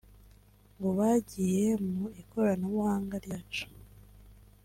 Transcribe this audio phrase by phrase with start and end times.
[0.75, 3.65] ngo bagiye mu ikoranabuhanga ryacu